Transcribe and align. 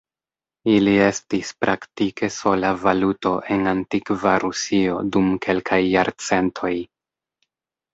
Ili 0.75 0.95
estis 1.07 1.51
praktike 1.65 2.31
sola 2.37 2.73
valuto 2.87 3.35
en 3.59 3.69
antikva 3.75 4.35
Rusio 4.49 5.07
dum 5.15 5.33
kelkaj 5.49 5.85
jarcentoj. 5.89 6.79